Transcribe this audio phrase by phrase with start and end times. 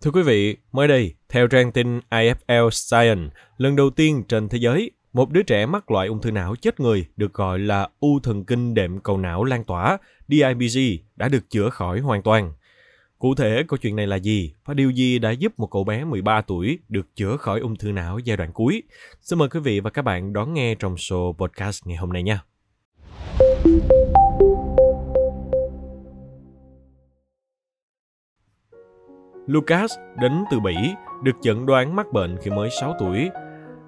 [0.00, 4.58] Thưa quý vị, mới đây, theo trang tin IFL Science, lần đầu tiên trên thế
[4.58, 8.20] giới, một đứa trẻ mắc loại ung thư não chết người được gọi là u
[8.22, 9.98] thần kinh đệm cầu não lan tỏa,
[10.28, 10.78] DIBG,
[11.16, 12.52] đã được chữa khỏi hoàn toàn.
[13.18, 16.04] Cụ thể, câu chuyện này là gì và điều gì đã giúp một cậu bé
[16.04, 18.82] 13 tuổi được chữa khỏi ung thư não giai đoạn cuối?
[19.22, 22.22] Xin mời quý vị và các bạn đón nghe trong show podcast ngày hôm nay
[22.22, 22.40] nha.
[29.46, 30.74] Lucas đến từ Bỉ,
[31.22, 33.30] được chẩn đoán mắc bệnh khi mới 6 tuổi.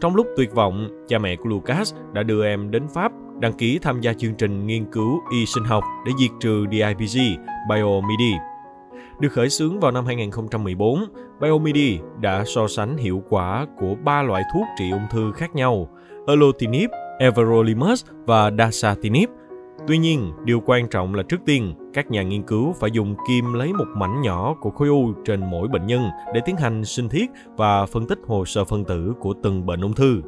[0.00, 3.78] Trong lúc tuyệt vọng, cha mẹ của Lucas đã đưa em đến Pháp đăng ký
[3.78, 7.20] tham gia chương trình nghiên cứu y sinh học để diệt trừ DIPG,
[7.68, 8.34] Biomedi.
[9.20, 11.04] Được khởi xướng vào năm 2014,
[11.40, 15.88] Biomedi đã so sánh hiệu quả của ba loại thuốc trị ung thư khác nhau,
[16.26, 19.28] erlotinib, everolimus và dasatinib
[19.86, 23.52] Tuy nhiên, điều quan trọng là trước tiên, các nhà nghiên cứu phải dùng kim
[23.52, 26.02] lấy một mảnh nhỏ của khối u trên mỗi bệnh nhân
[26.34, 29.80] để tiến hành sinh thiết và phân tích hồ sơ phân tử của từng bệnh
[29.80, 30.22] ung thư.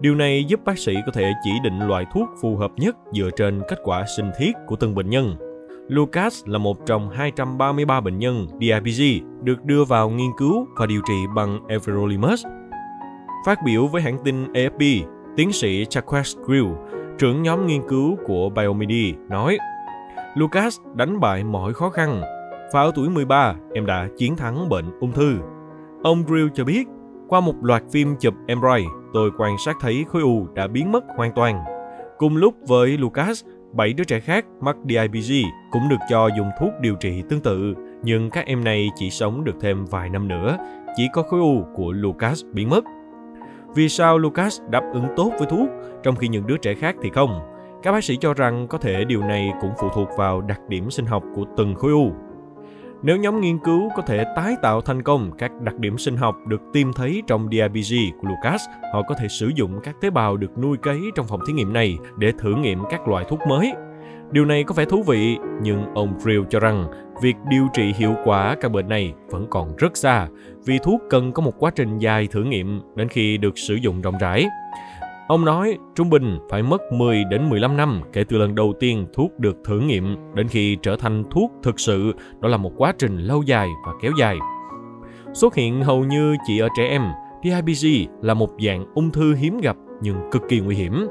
[0.00, 3.30] Điều này giúp bác sĩ có thể chỉ định loại thuốc phù hợp nhất dựa
[3.36, 5.36] trên kết quả sinh thiết của từng bệnh nhân.
[5.88, 11.00] Lucas là một trong 233 bệnh nhân DIPG được đưa vào nghiên cứu và điều
[11.08, 12.46] trị bằng everolimus.
[13.46, 15.04] Phát biểu với hãng tin AFP,
[15.36, 16.68] tiến sĩ Jacques Grill
[17.18, 19.58] trưởng nhóm nghiên cứu của Biomedi, nói
[20.34, 22.22] Lucas đánh bại mọi khó khăn
[22.72, 25.36] và ở tuổi 13 em đã chiến thắng bệnh ung thư.
[26.02, 26.88] Ông Grill cho biết,
[27.28, 31.04] qua một loạt phim chụp MRI, tôi quan sát thấy khối u đã biến mất
[31.16, 31.64] hoàn toàn.
[32.18, 35.32] Cùng lúc với Lucas, 7 đứa trẻ khác mắc DIPG
[35.70, 39.44] cũng được cho dùng thuốc điều trị tương tự, nhưng các em này chỉ sống
[39.44, 40.56] được thêm vài năm nữa,
[40.96, 42.84] chỉ có khối u của Lucas biến mất.
[43.74, 45.68] Vì sao Lucas đáp ứng tốt với thuốc,
[46.06, 47.40] trong khi những đứa trẻ khác thì không?
[47.82, 50.90] Các bác sĩ cho rằng có thể điều này cũng phụ thuộc vào đặc điểm
[50.90, 52.12] sinh học của từng khối u.
[53.02, 56.36] Nếu nhóm nghiên cứu có thể tái tạo thành công các đặc điểm sinh học
[56.46, 58.62] được tìm thấy trong DIPG của Lucas,
[58.92, 61.72] họ có thể sử dụng các tế bào được nuôi cấy trong phòng thí nghiệm
[61.72, 63.72] này để thử nghiệm các loại thuốc mới.
[64.30, 66.88] Điều này có vẻ thú vị, nhưng ông Friel cho rằng
[67.22, 70.28] việc điều trị hiệu quả căn bệnh này vẫn còn rất xa,
[70.64, 74.00] vì thuốc cần có một quá trình dài thử nghiệm đến khi được sử dụng
[74.00, 74.46] rộng rãi.
[75.28, 79.06] Ông nói trung bình phải mất 10 đến 15 năm kể từ lần đầu tiên
[79.14, 82.92] thuốc được thử nghiệm đến khi trở thành thuốc thực sự, đó là một quá
[82.98, 84.38] trình lâu dài và kéo dài.
[85.32, 87.02] Xuất hiện hầu như chỉ ở trẻ em,
[87.42, 87.86] TIBG
[88.22, 91.06] là một dạng ung thư hiếm gặp nhưng cực kỳ nguy hiểm.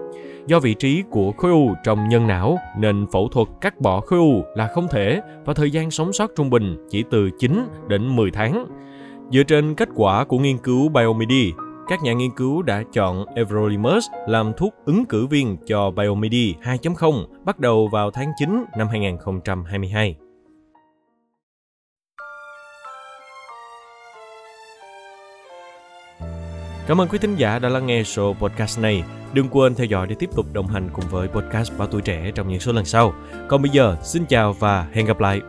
[0.47, 4.19] Do vị trí của khối u trong nhân não nên phẫu thuật cắt bỏ khối
[4.19, 8.15] u là không thể và thời gian sống sót trung bình chỉ từ 9 đến
[8.15, 8.65] 10 tháng.
[9.31, 11.53] Dựa trên kết quả của nghiên cứu Biomedi,
[11.87, 17.25] các nhà nghiên cứu đã chọn everolimus làm thuốc ứng cử viên cho Biomedi 2.0
[17.43, 20.15] bắt đầu vào tháng 9 năm 2022.
[26.87, 29.03] Cảm ơn quý thính giả đã lắng nghe số podcast này.
[29.33, 32.31] Đừng quên theo dõi để tiếp tục đồng hành cùng với podcast Báo Tuổi Trẻ
[32.35, 33.13] trong những số lần sau.
[33.47, 35.41] Còn bây giờ, xin chào và hẹn gặp lại.